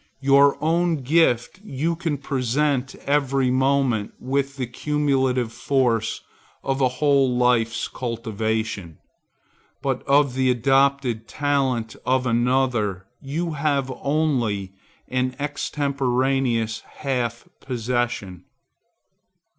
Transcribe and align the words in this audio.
Your 0.23 0.57
own 0.63 1.03
gift 1.03 1.59
you 1.63 1.95
can 1.95 2.17
present 2.17 2.95
every 3.05 3.51
moment 3.51 4.15
with 4.19 4.57
the 4.57 4.65
cumulative 4.65 5.51
force 5.53 6.21
of 6.63 6.81
a 6.81 6.87
whole 6.87 7.37
life's 7.37 7.87
cultivation; 7.87 8.97
but 9.79 10.01
of 10.07 10.33
the 10.33 10.49
adopted 10.49 11.27
talent 11.27 11.95
of 12.03 12.25
another 12.25 13.05
you 13.21 13.51
have 13.51 13.91
only 14.01 14.73
an 15.07 15.35
extemporaneous 15.37 16.79
half 16.79 17.47
possession. 17.59 18.45